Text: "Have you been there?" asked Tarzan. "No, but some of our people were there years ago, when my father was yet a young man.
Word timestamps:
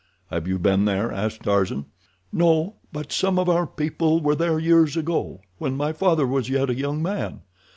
"Have 0.31 0.47
you 0.47 0.57
been 0.57 0.85
there?" 0.85 1.11
asked 1.11 1.43
Tarzan. 1.43 1.85
"No, 2.33 2.77
but 2.91 3.11
some 3.11 3.37
of 3.37 3.47
our 3.47 3.67
people 3.67 4.19
were 4.19 4.33
there 4.33 4.57
years 4.57 4.97
ago, 4.97 5.41
when 5.59 5.77
my 5.77 5.93
father 5.93 6.25
was 6.25 6.49
yet 6.49 6.71
a 6.71 6.75
young 6.75 7.03
man. 7.03 7.41